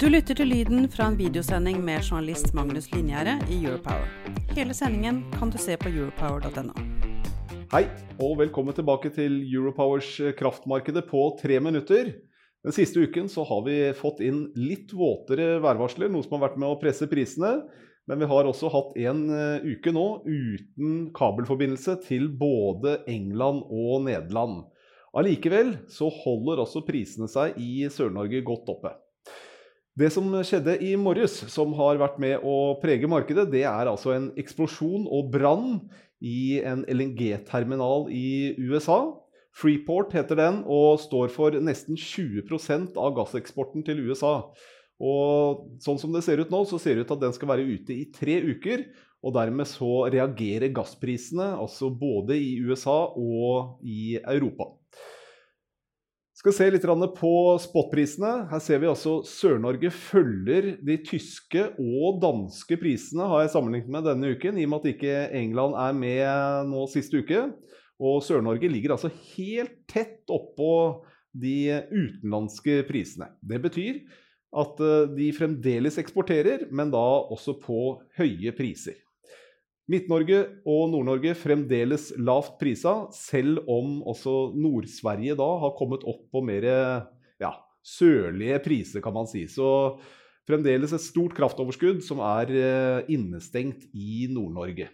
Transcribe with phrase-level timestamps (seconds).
[0.00, 4.06] Du lytter til lyden fra en videosending med journalist Magnus Linjære i Europower.
[4.56, 6.72] Hele sendingen kan du se på europower.no.
[7.72, 7.82] Hei,
[8.22, 12.12] og velkommen tilbake til Europowers kraftmarkedet på tre minutter.
[12.62, 16.62] Den siste uken så har vi fått inn litt våtere værvarsler, noe som har vært
[16.62, 17.56] med å presse prisene.
[18.06, 24.06] Men vi har også hatt en eh, uke nå uten kabelforbindelse til både England og
[24.08, 24.64] Nederland.
[25.12, 28.96] Allikevel så holder også prisene seg i Sør-Norge godt oppe.
[29.92, 34.14] Det som skjedde i morges, som har vært med å prege markedet, det er altså
[34.14, 35.74] en eksplosjon og brann
[36.24, 39.02] i en LNG-terminal i USA.
[39.52, 44.38] Freeport heter den og står for nesten 20% av gasseksporten til USA.
[44.96, 47.52] Og sånn som det ser ut nå, så ser det ut til at den skal
[47.52, 48.86] være ute i tre uker.
[49.22, 54.72] Og dermed så reagerer gassprisene, altså både i USA og i Europa.
[56.42, 57.28] Skal se litt på
[57.62, 58.30] spotprisene.
[58.50, 64.08] Her ser vi altså Sør-Norge følger de tyske og danske prisene, har jeg sammenlignet med
[64.08, 67.44] denne uken, i og med at ikke England er med nå siste uke.
[68.02, 70.72] Og Sør-Norge ligger altså helt tett oppå
[71.30, 73.30] de utenlandske prisene.
[73.38, 74.02] Det betyr
[74.64, 77.84] at eh, de fremdeles eksporterer, men da også på
[78.18, 78.98] høye priser.
[79.92, 86.42] Midt-Norge og Nord-Norge fremdeles lavt prisa, selv om også Nord-Sverige da har kommet opp på
[86.46, 86.66] mer
[87.42, 87.52] ja,
[87.84, 89.44] sørlige priser, kan man si.
[89.50, 89.66] Så
[90.48, 94.88] fremdeles et stort kraftoverskudd som er eh, innestengt i Nord-Norge.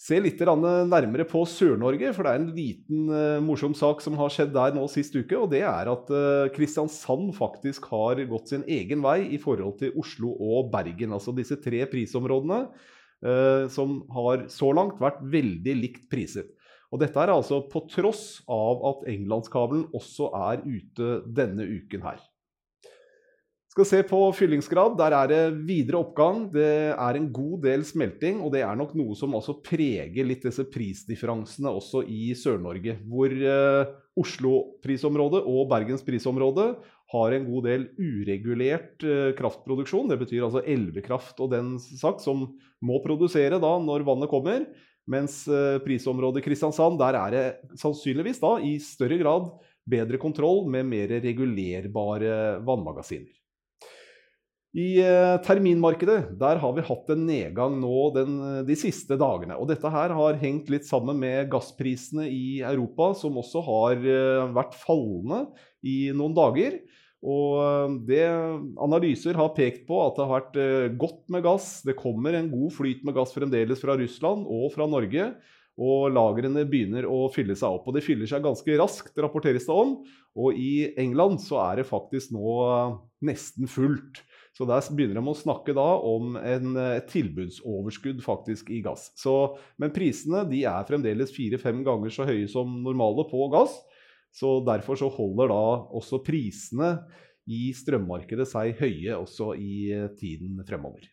[0.00, 4.30] Se litt nærmere på Sør-Norge, for det er en liten uh, morsom sak som har
[4.32, 5.36] skjedd der nå sist uke.
[5.36, 9.92] Og det er at uh, Kristiansand faktisk har gått sin egen vei i forhold til
[10.00, 11.12] Oslo og Bergen.
[11.12, 12.96] Altså disse tre prisområdene Eh,
[13.70, 16.48] som har så langt vært veldig likt priset.
[16.90, 22.22] Og dette er altså på tross av at englandskabelen også er ute denne uken her.
[23.70, 24.96] Skal se på fyllingsgrad.
[24.98, 26.48] Der er det videre oppgang.
[26.50, 30.42] Det er en god del smelting, og det er nok noe som også preger litt
[30.42, 32.96] disse prisdifferansene også i Sør-Norge.
[33.06, 36.66] Hvor eh, Oslo-prisområdet og Bergens prisområde
[37.14, 40.10] har en god del uregulert eh, kraftproduksjon.
[40.10, 42.48] Det betyr altså elvekraft og den saks som
[42.82, 44.66] må produsere da når vannet kommer.
[45.10, 49.52] Mens eh, prisområdet Kristiansand, der er det sannsynligvis da i større grad
[49.90, 53.30] bedre kontroll med mer regulerbare vannmagasiner.
[54.70, 58.36] I eh, terminmarkedet der har vi hatt en nedgang nå den,
[58.68, 59.56] de siste dagene.
[59.58, 64.06] og Dette her har hengt litt sammen med gassprisene i Europa, som også har
[64.54, 65.48] vært fallende
[65.82, 66.78] i noen dager.
[67.20, 68.24] Og eh, det
[68.80, 71.70] Analyser har pekt på at det har vært eh, godt med gass.
[71.84, 75.32] Det kommer en god flyt med gass fremdeles fra Russland og fra Norge.
[75.80, 77.86] Og lagrene begynner å fylle seg opp.
[77.88, 79.98] Og det fyller seg ganske raskt, rapporteres det om.
[80.40, 82.98] Og i England så er det faktisk nå eh,
[83.30, 84.24] nesten fullt.
[84.56, 89.08] Så der begynner de å snakke da om en, et tilbudsoverskudd faktisk i gass.
[89.18, 93.78] Så, men prisene de er fremdeles fire-fem ganger så høye som normale på gass.
[94.34, 95.62] Så Derfor så holder da
[95.98, 96.96] også prisene
[97.50, 99.88] i strømmarkedet seg høye også i
[100.20, 101.08] tiden fremover.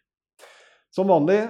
[0.94, 1.42] Som vanlig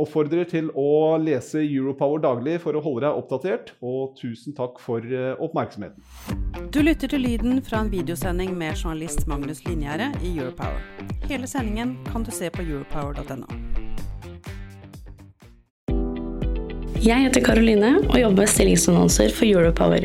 [0.00, 5.04] oppfordrer til å lese Europower daglig for å holde deg oppdatert, og tusen takk for
[5.06, 6.53] eh, oppmerksomheten.
[6.74, 10.80] Du lytter til lyden fra en videosending med journalist Magnus Linjære i Europower.
[11.30, 13.46] Hele sendingen kan du se på europower.no.
[16.98, 20.02] Jeg heter Karoline og jobber med stillingsannonser for Europower.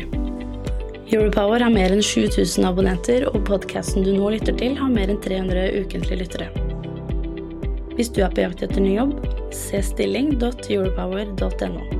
[1.10, 5.18] Europower har mer enn 7000 abonnenter, og podkasten du nå lytter til, har mer enn
[5.26, 6.46] 300 ukentlige lyttere.
[7.96, 9.18] Hvis du er på jakt etter ny jobb,
[9.50, 11.99] se stilling.europower.no.